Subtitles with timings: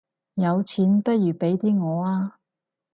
[0.33, 2.31] 有錢不如俾啲我吖